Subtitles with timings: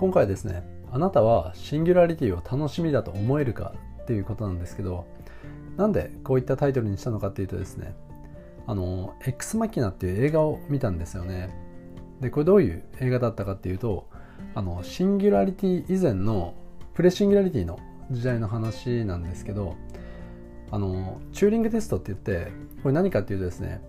[0.00, 5.06] 今回ですねあなたはシンギュラリティを楽しみだと思えるかっていうことなんですけど
[5.76, 7.94] なんでこういったタイトルにしたのかっていうとですね
[8.66, 11.54] あの「エクスマキナ」っていう映画を見たんですよね。
[12.22, 14.08] でこれどういう映画だったかっていうと
[14.54, 16.54] あのシンギュラリティ以前の
[16.94, 17.78] プレシンギュラリティの
[18.10, 19.76] 時代の話なんですけど
[20.70, 22.50] あのチューリングテストって言って
[22.82, 23.82] これ何かっていうとですね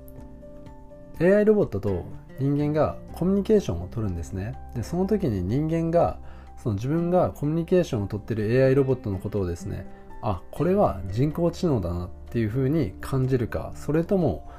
[1.22, 2.04] AI ロボットと
[2.42, 6.18] 人間がコミュニケーションを取るんですねでその時に人間が
[6.62, 9.86] その自分がコミュニケーションを取ってる AI ロボットのことをですね
[10.22, 14.50] あこれは人工知能だなっていうふうに感じるかそれとも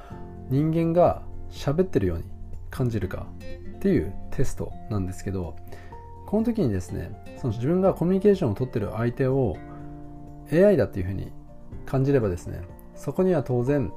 [0.49, 1.21] 人間が
[1.51, 2.25] 喋ってるように
[2.69, 3.27] 感じるか
[3.75, 5.55] っていうテストなんですけど
[6.25, 9.57] この時にですねその自分がコミュニケーションを取ってる相手を
[10.51, 11.31] AI だっていうふうに
[11.85, 12.61] 感じればですね
[12.95, 13.91] そこには当然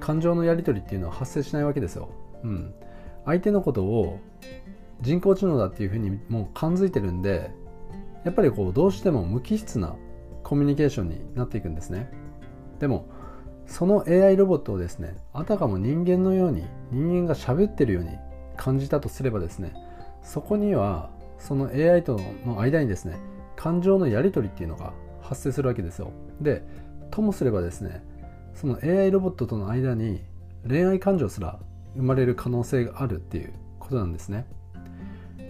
[0.00, 2.10] 感情のやり取りっていうのは発生しないわけですよ。
[2.42, 2.74] うん、
[3.26, 4.18] 相手のことを
[5.02, 7.50] 人工知能だっていうふうにもう感づいてるんで
[8.24, 9.94] やっぱりこうどうしても無機質な
[10.42, 12.10] コミュニケーションになっていくんですね。
[12.78, 13.08] でも
[13.66, 18.10] その AI ロボットをですねあたかも人間のように人間が喋ってるように
[18.56, 19.72] 感じたとすればですね
[20.22, 23.18] そこにはその AI との間にですね
[23.56, 26.12] 感情のやり取りっていうのが発生するわけですよ。
[26.40, 26.62] で
[27.10, 28.02] ともすればですね
[28.54, 30.24] その AI ロボットとの間に
[30.66, 31.58] 恋愛感情すら
[31.96, 34.46] 生まれる可能性があるっていうことなんですね。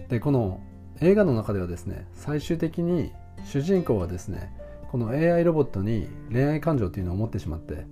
[0.09, 0.61] でこの
[1.01, 3.11] 映画の中ではですね最終的に
[3.43, 4.53] 主人公はですね
[4.91, 7.85] この AI ロボットに恋愛感情っていうのを持ってしまって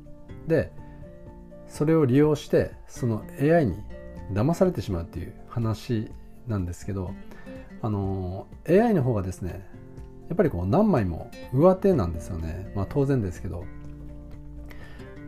[0.48, 0.72] で
[1.68, 3.76] それを利用してその AI に
[4.32, 6.10] 騙されてしまうっていう話
[6.48, 7.12] なんですけど
[7.82, 9.68] あの AI の方がですね
[10.30, 12.72] やっぱりこう何枚も上手なんですよね。
[12.76, 13.64] まあ当然ですけど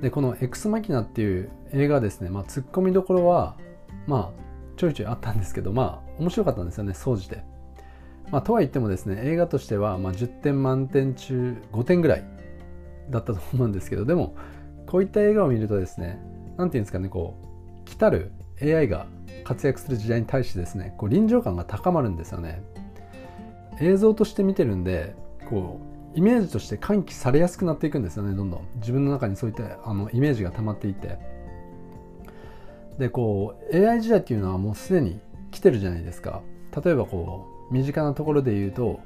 [0.01, 3.57] でこの「エクスマキナ」っていう映画ですね、まあ、ツッコミどころは
[4.05, 7.43] まあちょいちょいあったんですけどまあ面白かったんですよね総じて。
[8.31, 12.25] まあ、とは言ってもですね映画としてはま10点満点中5点ぐらい
[13.09, 14.35] だったと思うんですけどでも
[14.85, 16.19] こういった映画を見るとですね
[16.57, 17.35] 何て言うんですかねこ
[17.81, 19.07] う来たる AI が
[19.45, 22.61] 活躍する時代に対してですねこう臨場感が高まるんですよね
[23.79, 25.15] 映像として見てるんで
[25.49, 28.67] こうイメージとして喚起されやすくなっていくんですよねどんどん。
[28.77, 31.19] 自分の中にそういったあのイメージが溜まっていって。
[32.97, 35.19] でこう AI 時代っていうのはもうすでに
[35.51, 36.41] 来てるじゃないですか。
[36.83, 38.99] 例えばこう身近なところで言うと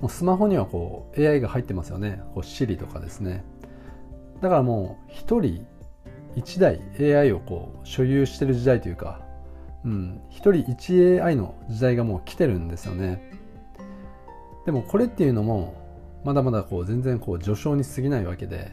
[0.00, 2.22] もうスマホにはこう AI が入ってますよね。
[2.32, 3.44] こう Siri とかですね。
[4.40, 5.66] だからもう一人
[6.34, 9.20] 一台 AI をこう所有してる時代というか
[9.84, 13.36] うん一人一 AI の時代がもう来てるんですよね。
[14.64, 15.87] でもこれっていうのも
[16.28, 18.70] まだまだこう全然こう序章に過ぎないわけで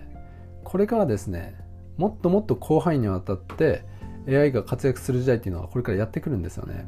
[0.65, 1.55] これからですね
[1.95, 3.85] もっともっと広範囲にわたって
[4.27, 6.85] AI が活躍する時代っていうのはこれからやってくるんですよね。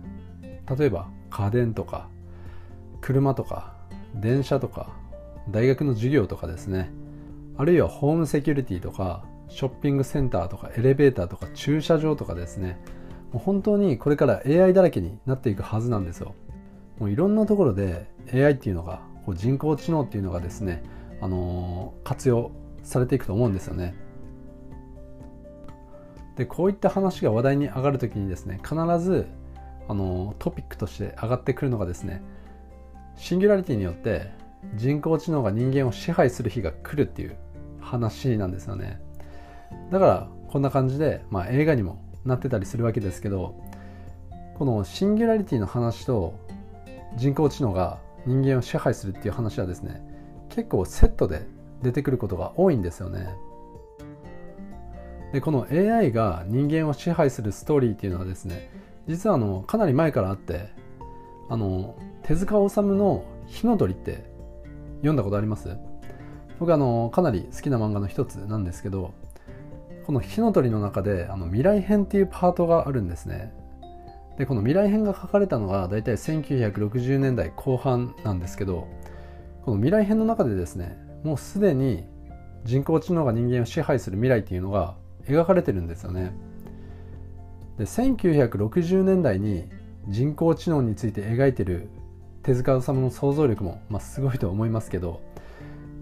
[0.78, 2.10] 例えば家電とか
[3.00, 3.76] 車とか
[4.16, 4.90] 電車とか
[5.50, 6.92] 大学の授業とかですね。
[7.56, 12.78] あるいはホームセキュリティとかショッピングセンターとかエレベーターとか駐車場とかですね。
[13.32, 16.36] もう本当にこれから AI だらけになっていくはずなんですよ。
[17.00, 20.82] もういろんなところで AI っていうのがこう人工知能っていうのがですね、
[21.20, 22.52] あの、活用
[22.82, 23.94] されていくと思うんですよね。
[26.38, 29.26] でこういった話が話題に上がるときにですね必ず
[29.88, 32.22] あのトピックとして上がってくるのがですね
[33.16, 34.30] シンギュラリティによって
[34.76, 37.36] 人工知能が人間を支配する日が来るっていう
[37.82, 39.02] 話なんですよね。
[39.92, 43.56] だからこんな感じで、まあ、映画にもなってたりするわけですけど
[44.60, 46.36] このシンギュラリティの話と
[47.16, 50.02] 人工知能が人間を支配するっていう話はですね
[50.50, 51.48] 結構セットで
[51.82, 53.36] 出てくることが多いんですよね。
[55.34, 58.70] でこの AI が人間を支配するストーリーっていうのはですね
[59.08, 60.70] 実はあのかなり前からあって
[61.50, 64.24] あの手塚治虫の「火の鳥」って
[64.98, 65.78] 読んだことあります？
[66.60, 69.14] 僕あのかなり好きな漫画の一つなんですけど
[70.06, 73.54] この「火の鳥」の中であの未来編っていうパートがあるんですね。
[74.38, 78.88] でこの未来編が書かれたのが大体1960年代後半なんですけど
[79.64, 82.06] この未来編の中でですねもうすでに
[82.64, 84.96] 人工知能が人間を支配する未来っていうのが
[85.26, 86.34] 描かれてるんですよね。
[87.78, 89.70] で1960年代に
[90.08, 91.90] 人工知能について描いてる
[92.44, 95.22] 手塚治虫の想像力も、まあ、すごいと思いますけど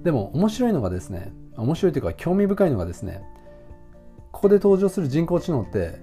[0.04, 3.24] でも面白いのがですね面白いというか興味深いのがですね
[4.32, 6.00] ここで登場する人工知能って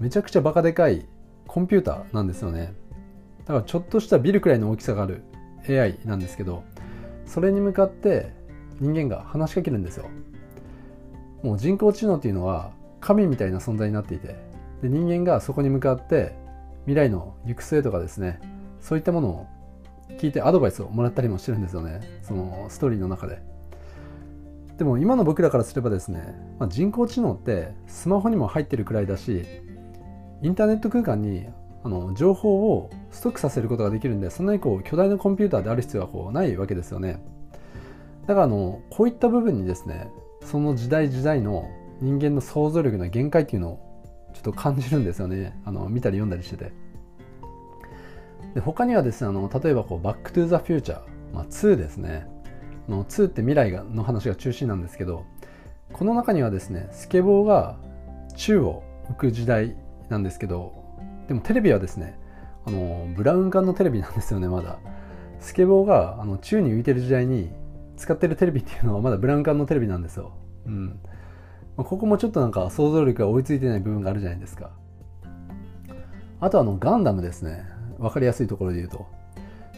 [0.00, 1.06] めちゃくちゃバカでかい
[1.46, 2.74] コンピューターなんですよね。
[3.46, 5.22] だからちょっとしたビルくらいの大きさがある
[5.68, 6.64] AI なんですけど
[7.24, 8.32] それに向かって
[8.80, 10.06] 人間が話しかけるんですよ。
[11.42, 14.36] もう人工知能っていうのは神みたいな存在になっていて
[14.82, 16.34] で人間がそこに向かって
[16.86, 18.40] 未来の行く末とかですね
[18.80, 19.46] そういったものを
[20.18, 22.00] 聞いてアドバイスをもらったりもしてるんですよね。
[22.22, 23.42] そのストーリーの中で。
[24.78, 26.22] でも今の僕らからすればですね、
[26.58, 29.44] まあ、人工知能ってスマホにも入ってるくらいだし
[30.46, 31.44] インターネット空間に
[31.82, 37.18] あの情報をストックさせることができるんでそんなにこう巨大なコンピューターである必要はこうないわけですよね。
[38.28, 40.08] だからあのこういった部分にですね
[40.44, 41.68] その時代時代の
[42.00, 45.60] 人間の想像力の限界っていうのをちょっと感じるんですよね。
[45.64, 46.72] あの見たり読んだりしてて。
[48.54, 51.00] で他にはですねあの例えばこう「バック・トゥ・ザ・フューチャー」
[51.34, 52.28] まあ、2ですね。
[52.88, 55.24] の2って未来がの話が中心なんですけど
[55.92, 57.76] この中にはですねスケボーが
[58.36, 59.74] 宙を浮く時代
[60.08, 60.72] なんですけど
[61.28, 62.18] でもテレビはですね
[62.64, 64.78] あのブラウン管のテレビなんですよねまだ。
[65.38, 67.50] スケボーがあの宙に浮いてる時代に
[67.96, 70.32] 使ってるテレビっていうのはまだブラウン管のテレビなんですよ、
[70.66, 70.98] うん。
[71.76, 74.70] ま、ここもちょっとなんか想像力が追いついてない部分があるじゃないですか。
[76.40, 77.64] あとあのガンダムですね。
[77.98, 79.06] 分かりやすいところで言うと。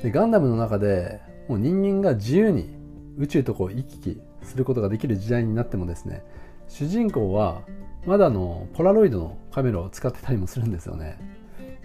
[0.02, 2.76] でガンダムの中でもう人間が自由に
[3.16, 6.22] 宇宙とこう行き来することができる時代になってもですね
[6.68, 7.62] 主人公は
[8.08, 11.18] まだあのポラロイドのカメラを使ってたりもするんですよね。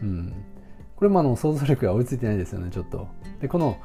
[0.02, 0.34] うん、
[0.96, 3.10] これもあの想像力が追いついてないですよねちょっと。
[3.42, 3.78] でこの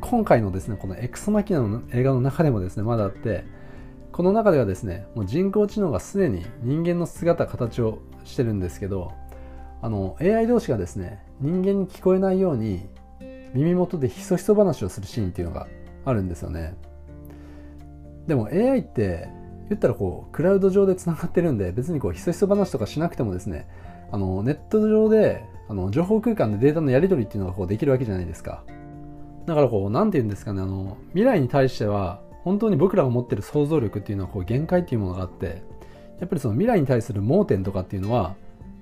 [0.00, 3.44] 今回のですねこのエクソマキナの映画の中でもですねまだあって
[4.10, 9.12] この中ではですねもう人工知能がすでに人間の姿形をしてるんですけど
[9.80, 12.88] あの AI 同士がですね人間に聞こえないように
[13.54, 15.68] 耳元でひそひそ話をするシーンっていうのが
[16.04, 16.74] あるんですよね
[18.26, 19.28] でも AI って
[19.68, 23.66] 言ったらこうクラウド上でつながってるんで別にこうひそひそ話とかしなくてもですね
[24.10, 28.64] あのネット上であの情報空間でデータのやり取りっていうのがこうできるわけじゃないですか。
[29.46, 35.62] だからこう何て言うんですかねあの未来に対しては本当に僕らが持ってる想像力っていうのはこう限界っていうものがあって
[36.20, 38.36] やっぱりその未来に対する盲点とかっていうのは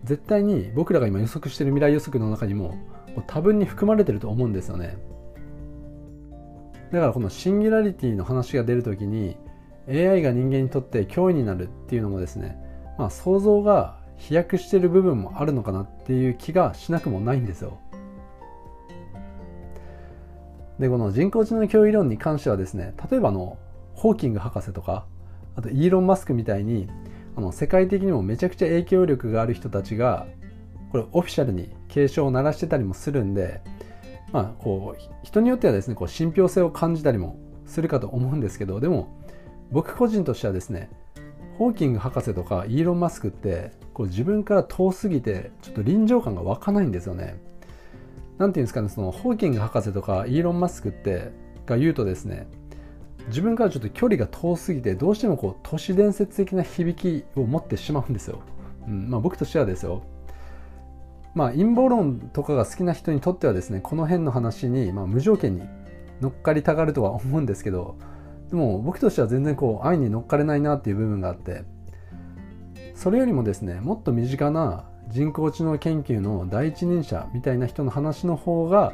[0.04, 2.76] 絶対に僕らが今予測してる未来予測の中にも
[3.26, 4.96] 多分に含まれてると思うんですよね。
[6.92, 9.36] だからこのシンギュラリティの話が出るときに
[9.88, 12.56] AI が人間にとって脅威になるっていうのもですね、
[12.98, 17.78] まあ、想像が飛躍してる部分もあるのかなっていう気がしなくもないんですよ。
[20.78, 23.58] でこの人工知能脅威論に関してはですね例えばの
[23.94, 25.06] ホーキング博士とか
[25.54, 26.88] あとイーロン・マスクみたいに
[27.36, 30.26] あの世界的にもめちゃくちゃ影響力がある人たちが
[30.90, 33.60] これオフィシャルに警鐘を鳴らしてたりもするんで
[34.32, 39.21] まあこう人によってはですねこう信憑性を感じたりもするかと思うんですけどでも
[39.72, 40.90] 僕個人としてはですね
[41.58, 47.40] ホーキング博士とかイーロン・マスクってこう自分から遠すぎてちょっと臨場感が湧かないんですよね。
[48.38, 51.32] なんていうんですかねそのホーキング博士とかイーロン・マスクって
[51.66, 52.48] が言うとですね
[53.28, 58.40] 自分からちょっと距離が遠すぎてどうしてもこう都市伝説的な響きを持ってしまうんですよ。
[58.88, 60.02] うんまあ、僕としてはですよ。
[61.34, 65.62] まあ陰謀論とかが好きな人にとってはですねこの辺の話に、ま、無条件に
[66.20, 67.96] 乗っかりたがるとは思うんですけど
[68.52, 71.64] でも僕としては全然こう愛に乗っかれないなっていう部分があって
[72.94, 78.92] それよりもですねもっと身近な人工知能研究の第一人者みたいな人の話の方が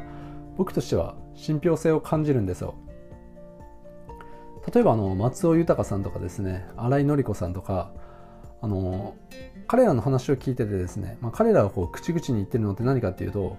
[0.55, 2.73] 僕としては信憑性を感じるんですよ。
[4.73, 7.91] 例えばあの松尾豊さんとかですね新井紀子さんとか
[8.61, 9.15] あの
[9.67, 13.57] 彼らの話を聞いててですね、まあ、彼らがこう口々に言ってるのって何かっていうと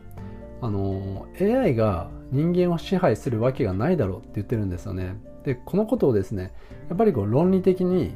[0.61, 5.17] あの AI が人間を支配するわけがないだろうって言ってるんですよね。
[5.45, 6.53] でこのことをですね
[6.89, 8.15] やっぱりこう論理的に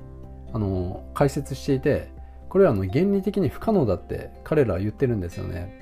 [0.52, 2.12] あの解説していて
[2.48, 5.80] これはあの原理的に不可能だって彼らは言ってるんですよね。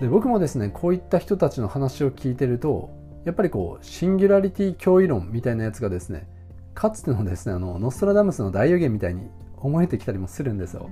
[0.00, 2.90] で僕もですねこういった人たちの話を聞いてると
[3.24, 6.28] やっぱりこうシンギュラリティ脅威論みたいなやつがですね
[6.74, 10.90] かつてのですねあのノストラダムスの大予言みたいに思えてきたりもするんですよ。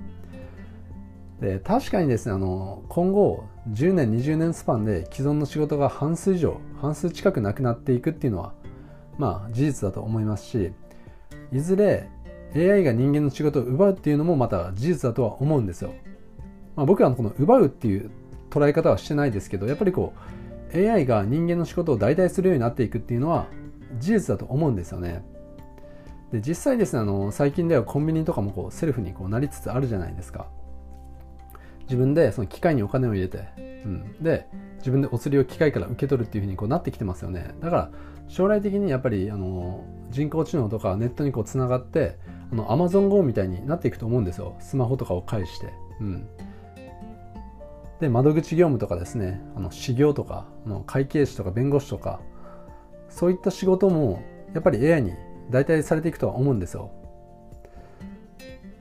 [1.44, 8.54] で確かにですねあの今後10年20年スパンで既存の仕事が半数以上半数近くなくなっていくっていうのは
[9.18, 10.72] まあ事実だと思いますし
[11.52, 12.08] いずれ
[12.56, 15.92] AI が人間の仕事を奪うっていうのもまた事実だとは思うんですよ。
[16.76, 18.10] まあ、僕はこの奪うっていう
[18.48, 20.14] 捉え方はしてないですけどやっぱりこ
[20.72, 23.46] う AI が人間の仕事を代替するようになっていくっていうのは
[23.98, 25.22] 事実だと思うんですよね。
[26.32, 30.46] で実際ですねあの最近ではコンビニとかもこうセルフにこうなりつつあるじゃないですか。
[31.84, 34.46] 自分でその機械にお金を入れて、うん、で
[34.78, 37.54] 自分でお釣りを機械から受け取るっていうふうにこうなってきてますよね。
[37.60, 37.90] だから
[38.28, 42.18] 将来的にやっぱりあの人工知能とかネットにこうつながって
[42.52, 44.56] あの AmazonGo みたいになっていくと思うんですよ。
[44.60, 46.28] スマホとかを介して、うん、
[48.00, 49.42] で窓口業務とかですね。
[49.56, 52.20] あの修行とかあの会計士とか弁護士とか
[53.08, 54.22] そういった仕事も
[54.54, 55.12] やっぱり AI に
[55.50, 56.90] 代替されていくとは思うんですよ。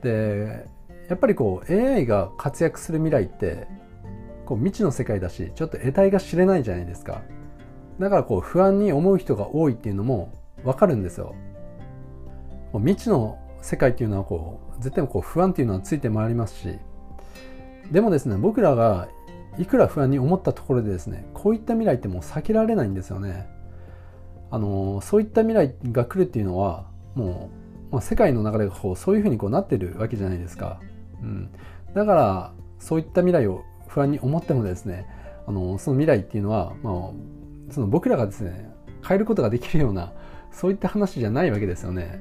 [0.02, 0.66] で
[1.08, 3.66] やっぱりこう AI が活躍する未来って
[4.46, 7.22] こう未知の世界だしちょっと得体が知れないじゃないですか。
[7.98, 10.32] だからこう不安に思う人が多いっていうのも
[10.64, 11.34] わかるんですよ。
[12.72, 16.78] 未知の世界っていうのはこう絶対こう不安っていうのはついて回りますし。
[17.90, 19.08] でもですね僕らが
[19.58, 23.46] いくら不安に思ったところでですねこういった未来ってもう避けられないんですよね。
[24.50, 27.50] あのそういった未来が来るっていうのはも
[27.90, 30.80] う、まあ、世界の流れがこうそういうふうにこうなってるわけじゃないですか、
[31.24, 31.50] うん、
[31.94, 35.06] だからそういった未来を不安に思ってもですね
[35.46, 38.70] あのその未来っていうのは、まあ、その僕らがですね
[39.06, 40.12] 変えることができるような
[40.52, 42.20] そういった話じゃないわけですよね。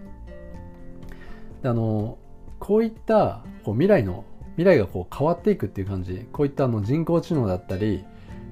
[1.61, 2.17] であの
[2.59, 8.03] こういったこう未来の未来がこう変わっていくっていう感じこういったあの人工知能だったり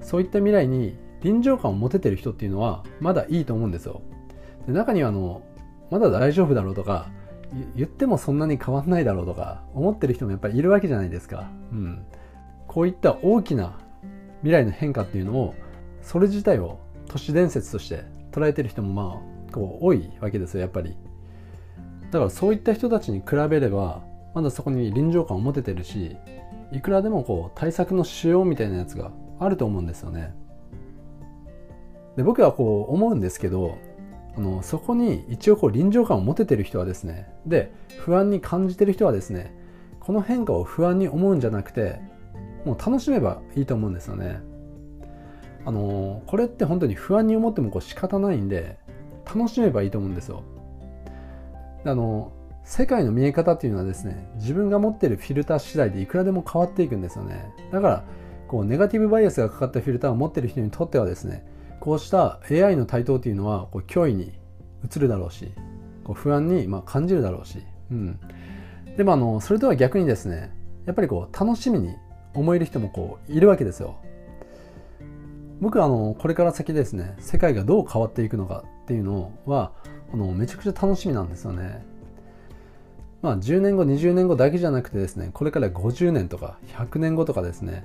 [0.01, 4.01] そういった未来に臨場感を持ててる人っていうのはまだいいと思うんですよ。
[4.65, 5.43] で中にはあの
[5.89, 7.09] まだ大丈夫だろうとか
[7.75, 12.05] 言ってもそんなに変わんないだろうとか思ってる人もやっぱりいるわけじゃないですか、うん、
[12.67, 13.77] こういった大きな
[14.41, 15.55] 未来の変化っていうのを
[16.01, 20.95] それ自体を都市伝説として捉えてる人もまあこう多いわけですよやっぱり。
[22.11, 24.01] だからそういった人たちに比べれば
[24.33, 26.17] まだそこに臨場感を持ててるし
[26.71, 30.33] いくらでもこう対策のしようみたいなやつがあると思うんですよね。
[32.15, 33.77] で僕はこう思うんですけど
[34.37, 39.53] あのそこに一応こう臨場感を持ててる人はですねで不安に感じてる人はですね
[39.99, 41.99] この変化を不安に思うんじゃなくて
[42.65, 44.41] もう楽しめばいいと思うんですよね。
[45.63, 48.77] あのこれって本当に不安に思ってもこう仕方ないんで
[49.25, 50.43] 楽しめばいいと思うんですよ。
[51.85, 52.31] あの
[52.63, 57.51] 世界の見え方っていうのはですね自分が持ってるフィルター次第でいくらでも変わっていくんですよね。
[57.71, 58.03] だから
[58.47, 61.45] こうネガティブバイアスがかかったフィルターを持ってる人にとってはですね
[61.81, 64.31] こうした AI の台頭っていうのはこう脅威に
[64.85, 65.51] 移るだろうし
[66.03, 68.19] こう不安にまあ感じるだろうし、うん、
[68.95, 70.53] でもあのそれとは逆にですね
[70.85, 71.95] やっぱりこう楽しみに
[72.35, 73.97] 思える人もこういるわけですよ。
[75.59, 79.73] 僕はあのこれから先ですね世界がどう変わっていくのかっていうのは
[80.13, 81.83] あのめちゃくちゃ楽しみなんですよね。
[83.21, 87.83] まあ10年後20年後だけじゃなくてですねこれから50年とか100年後とかですね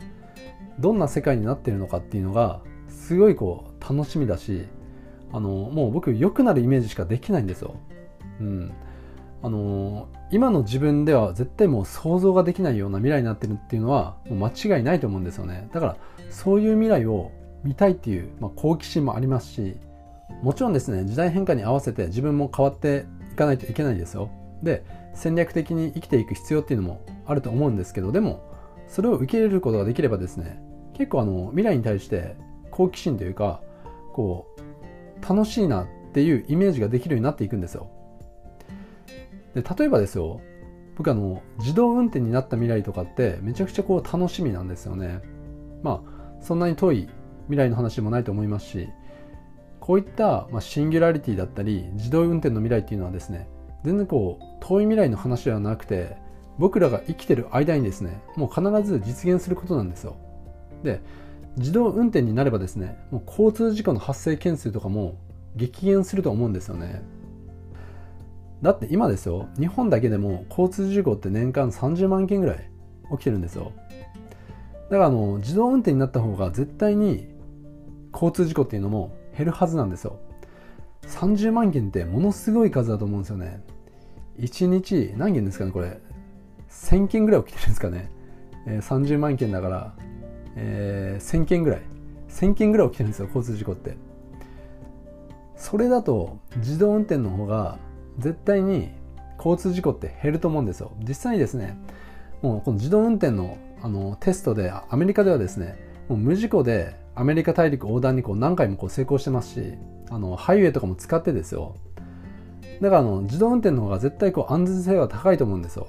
[0.79, 4.67] どんな世界になっているのかっていうのがすごいこう楽しみだし
[5.33, 7.77] あのもう僕良くなるイメージしかできないんですよ。
[8.41, 8.73] うん、
[9.43, 15.69] あの今の自分では絶対もう想像ができないような未来になってるっていうのはもう間違いないと思うんですよね。
[15.73, 15.97] だから
[16.31, 17.31] そういう未来を
[17.65, 19.77] 見たいっていう、まあ、好奇心もありますし
[20.43, 24.31] もちろんですね時代変化に合わせて自分も変わっていかないといけないですよ。
[24.63, 28.43] で戦略的に生きていく必要っていうのもあると思うんですけどでも
[28.89, 30.61] それを受け入れることができればですね
[30.95, 32.37] 結構あの未来に対して
[32.77, 33.63] 好奇心というか
[34.13, 34.47] こ
[35.23, 37.89] う楽しいなっていうイメージができるようになっていくんですよ。
[39.55, 40.43] で例えばですよ
[40.97, 45.23] 僕あの自動運転になった未来とかってめちゃくちゃこう楽しみなんですよね。
[45.83, 47.09] まあそんなに遠い
[47.47, 48.89] 未来の話でもないと思いますし
[49.81, 53.49] こういった、まあ、シンギュラリティだったり自動運転の未来っていうのはですね
[53.85, 56.17] 全然こう遠い未来の話ではなくて
[56.59, 60.17] 僕らが生きてる間にですねもう必ず実現することなんですよ。
[60.83, 61.01] で
[61.57, 65.19] 自動運転になればですねもう交通事故の発生件数とかも
[65.57, 67.03] 激減すると思うんですよね。
[68.63, 72.71] だって今ですよ日本だけでも交通事故って年間30万件ぐらい
[73.13, 73.73] 起きてるんですよ。
[74.91, 77.27] だからあの自動運転になった方が絶対に
[78.13, 80.19] 交通事故っていうのも減るはずなんですよ。
[81.03, 83.63] 30万件ってものすごい数だと思うんですよね。
[84.39, 86.01] 1日何件ですかねこれ。
[86.71, 88.11] 1000件ぐらい起きてるんですかね、
[88.67, 89.95] えー、30万件だから
[90.57, 91.83] えー、1000件ぐらい。
[92.29, 93.97] 1000件ぐらい起きてるんですよ交通事故って。
[95.57, 97.79] それだと自動運転の方が
[98.19, 98.91] 絶対に
[99.39, 100.93] 交通事故って減ると思うんですよ。
[101.07, 101.79] 実際にですね
[102.43, 109.75] もうこの自動運転のあのテストでアメリカではですねもう無事故でアメリカ大陸横断にこう何回もこう成功してますし
[110.11, 111.77] あのハイウェイとかも使ってですよ。
[112.81, 115.87] だからあの自動運転の方が絶対こう安全性は高いと思うんですよ。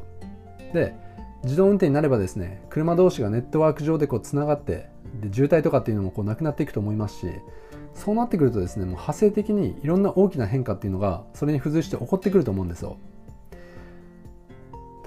[0.73, 0.95] で
[1.43, 4.89] 自動運転になればですね車同士がネットワーク上でこうつながって
[5.21, 7.27] で渋滞とかっていうのもこうなくなっていくと思いますし
[7.93, 12.97] そうなってくるとですねもう派生的にいろんな大きな変化っていうのがそれに付随して起こってくると思うんですよ。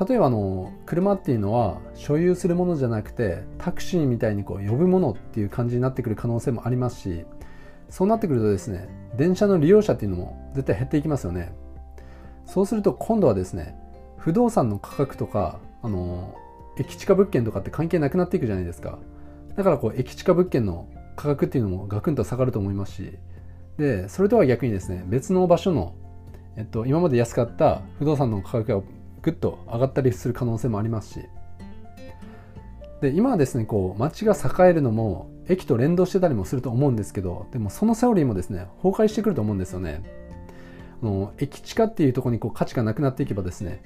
[0.08, 7.26] 例えばあの車っていうのは所有するものじゃなくてタクシーみたいにこう呼ぶものっていう感じになってくる可能性もありますし
[7.90, 11.52] そうなってくるとですね電車の利用者っていうのも絶対減っていきますよね。
[12.46, 13.76] そうすると今度はですね
[14.16, 16.34] 不動産の価格とかあの
[16.76, 18.98] 駅地下物件とかって関係なくなっていくじゃないですか。
[19.56, 23.18] だからこう駅地下物件の価格っていうのもガクンと下がると思いますし。
[23.80, 25.94] でそれとは逆にですね別の場所の、
[26.56, 28.82] えっと、今まで安かった不動産の価格が
[29.22, 31.26] ぐっと上がったりする可能性もありますし。
[33.00, 40.02] で今はですねこう街が栄えるのも駅と連動してたりもすると思うんですけどでもそのセオリーもですね崩壊してくると思うんですよね。
[41.02, 43.82] あの駅地下っていうところにこう価値がなくなっていけばですね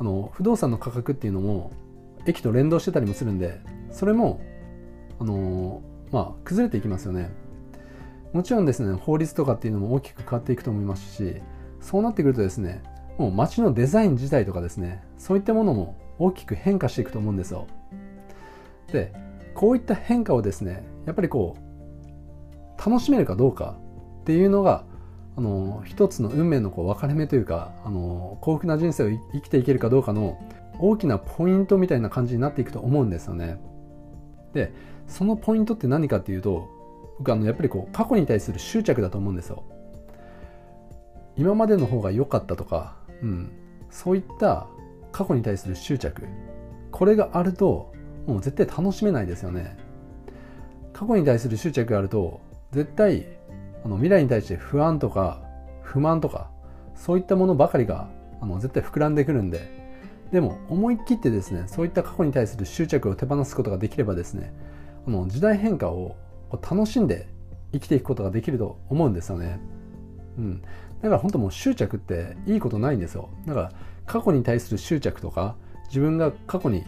[0.00, 1.72] あの不動産の価格っていうのも
[2.26, 4.40] 駅と連動してたりもするんでそれも
[5.18, 7.30] あのまあ崩れていきますよね。
[8.32, 11.34] もちろんですね法律とかっていうのも大きく変わっていくと思いますし
[11.80, 12.82] そうなってくるとですね
[13.18, 17.66] もう街のデザイン自体とかですねそういったものも大きく変化していくと思うんですよ。
[18.92, 19.12] で
[19.54, 23.76] こういった変化をですねやっぱりこう楽しめるかどうか
[24.22, 24.84] っていうのが
[25.40, 30.38] あの一つの運命のこう分かれ目というかあの幸福な人生を生きていけるかどうかの
[30.78, 33.58] 大きなポイントみたいな感じになっていくと思うんですよね。
[34.52, 34.70] で
[35.06, 36.68] そのポイントって何かっていうと
[37.18, 39.64] 僕あのやっぱりこう過去に対する執着だと思うんですよ。
[41.38, 43.50] 今までの方が良かったとか、うん、
[43.88, 44.66] そういった
[45.10, 46.24] 過去に対する執着
[46.90, 47.94] これがあると
[48.26, 49.78] もう絶対楽しめないですよね。
[50.92, 52.42] 過去に対する執着があると
[52.72, 53.39] 絶対
[53.84, 55.42] あの未来に対して不安とか
[55.82, 56.50] 不満とか
[56.94, 58.08] そういったものばかりが
[58.40, 59.80] あの絶対膨らんでくるんで
[60.32, 64.52] でも思い切ってですねそういった過去に対する執着を手放すことができればですね
[65.06, 66.16] あの時代変化を
[66.52, 67.28] 楽しんで
[67.72, 69.60] 生きていくことができると思うんですよね。
[70.38, 70.62] うん、
[71.02, 73.30] だから本当もう執着っていいことないんですよ。
[73.46, 73.72] だから
[74.06, 75.56] 過去に対する執着とか
[75.88, 76.84] 自分が過去に、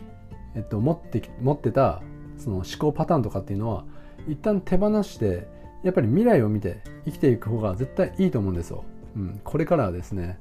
[0.54, 2.02] えっと、持って持ってた
[2.38, 3.84] その思考パターンとかっていうのは
[4.28, 5.46] 一旦手放して
[5.82, 8.84] やっぱり未来を見て生きていく方が絶対いいと思うんですよ。
[9.16, 10.38] うん、これからはですね。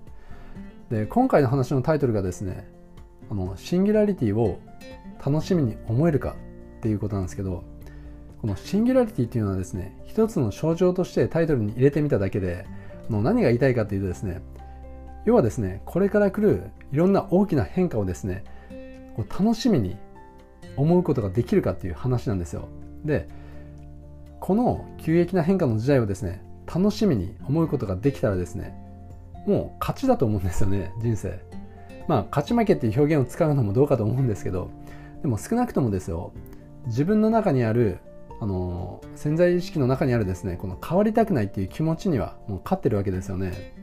[0.89, 2.67] で今回の話のタイトルがですね
[3.29, 4.59] あのシンギュラリティを
[5.25, 6.35] 楽しみに思えるか
[6.77, 7.63] っていうことなんですけど
[8.41, 12.65] このシンギュラリティっていうのはですね一つの象徴としてタイトルに入れてみただけで
[13.09, 14.41] の何が言いたいかというとですね
[15.25, 18.43] 要はですねこれから来るいろんな大きな変化をですね
[19.15, 19.97] こう楽しみに
[20.75, 22.67] 思うことができるかっていう話なんですよ
[23.05, 23.27] で
[24.41, 28.75] この急激な変化の時代をですね楽しみに思うことができたらですね
[29.47, 31.39] もう勝ちだと思うんですよね人生。
[32.07, 34.71] まあ勝ち負けっていう表現を使うのもどうかと思うんですけど
[35.21, 36.33] でも少なくともですよ
[36.87, 37.99] 自分の中にある
[38.39, 43.73] あの潜在意識の中にあるですねこの変わりたくないっていう気持ちにはもう勝ってるわけですよね。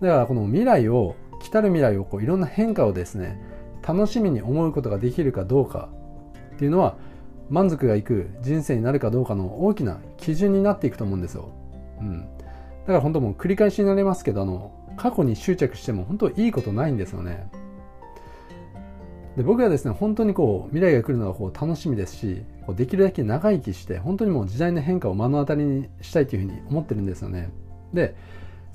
[0.00, 3.40] だからこの未来を来たる未来をこういろんな変化をですね
[3.86, 5.88] 楽しみに思うことができるかどうか
[6.54, 6.96] っていうのは
[7.50, 11.50] 満足がいく人生になるかどうかの大きな基準になっていくと思うんですよ、
[12.00, 12.26] うん、だ
[12.86, 17.50] から本当もう繰り返しになりますけどあの過去に執着しても本当いいことないんですよね。
[19.36, 27.50] で僕はですね本当にこう未来が来るのがこう楽しみですしこうできるだけ長生きして本当にもう時代の変化を目の当たりにしたいというふうに思ってるんですよね。
[27.94, 28.14] で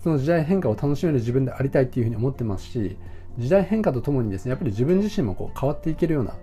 [0.02, 2.98] その時代変化を楽しめる自分でありたいっていうふうに思ってますし
[3.38, 6.36] 時代変化とともにですねやっぱり自分自身もこう変わっていけるような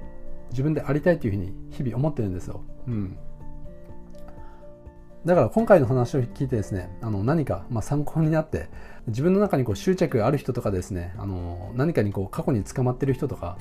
[0.52, 3.18] 自分でありたいというふうに日々思ってるんですよ、うん、
[5.24, 8.68] だから今回の話を聞いてですねあの何かま参考になって
[9.06, 13.58] 自分の中にこう執着がある人とかですねあの何かにこう過去に捕まってる人とか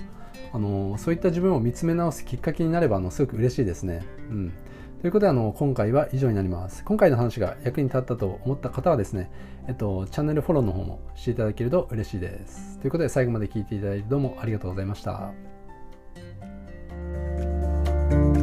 [0.54, 4.06] あのそういった自分を見つめ直すきっかけになればあのすごく嬉しいですね。
[4.30, 4.54] うん
[5.01, 6.84] ということであの今回は以上になります。
[6.86, 9.32] 今回の話が役に立ったと思った方はですね、
[9.67, 12.77] えっと、チャンネルフォローの方もしていただけると嬉しいです。
[12.77, 15.51] ということで最後まで聞いていただいてどうもありがとうございました。
[18.12, 18.40] Bye.